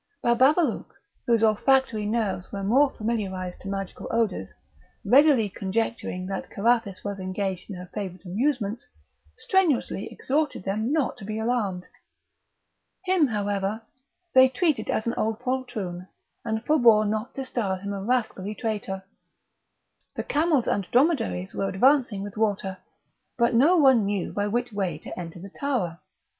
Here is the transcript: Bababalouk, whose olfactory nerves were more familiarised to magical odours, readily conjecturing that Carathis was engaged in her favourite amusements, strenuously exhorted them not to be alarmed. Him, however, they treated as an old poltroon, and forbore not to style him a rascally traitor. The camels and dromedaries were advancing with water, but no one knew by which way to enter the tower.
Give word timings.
Bababalouk, 0.23 0.95
whose 1.27 1.43
olfactory 1.43 2.07
nerves 2.07 2.51
were 2.51 2.63
more 2.63 2.89
familiarised 2.89 3.61
to 3.61 3.67
magical 3.67 4.07
odours, 4.09 4.51
readily 5.05 5.47
conjecturing 5.47 6.25
that 6.25 6.49
Carathis 6.49 7.03
was 7.03 7.19
engaged 7.19 7.69
in 7.69 7.75
her 7.75 7.87
favourite 7.93 8.25
amusements, 8.25 8.87
strenuously 9.37 10.11
exhorted 10.11 10.63
them 10.63 10.91
not 10.91 11.17
to 11.17 11.23
be 11.23 11.37
alarmed. 11.37 11.85
Him, 13.05 13.27
however, 13.27 13.83
they 14.33 14.49
treated 14.49 14.89
as 14.89 15.05
an 15.05 15.13
old 15.17 15.39
poltroon, 15.39 16.07
and 16.43 16.65
forbore 16.65 17.05
not 17.07 17.35
to 17.35 17.45
style 17.45 17.75
him 17.75 17.93
a 17.93 18.01
rascally 18.03 18.55
traitor. 18.55 19.03
The 20.15 20.23
camels 20.23 20.65
and 20.67 20.87
dromedaries 20.91 21.53
were 21.53 21.69
advancing 21.69 22.23
with 22.23 22.37
water, 22.37 22.79
but 23.37 23.53
no 23.53 23.77
one 23.77 24.07
knew 24.07 24.33
by 24.33 24.47
which 24.47 24.73
way 24.73 24.97
to 24.97 25.19
enter 25.19 25.37
the 25.39 25.51
tower. 25.51 25.99